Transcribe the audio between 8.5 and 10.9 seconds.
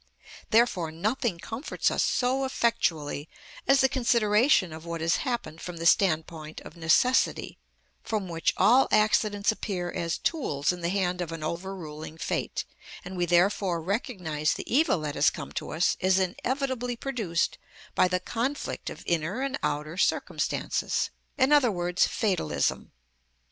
all accidents appear as tools in the